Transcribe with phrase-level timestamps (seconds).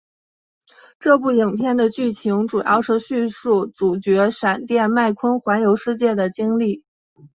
[0.99, 6.83] 这部影片的剧情主要是叙述主角闪电麦坤环游世界的经历。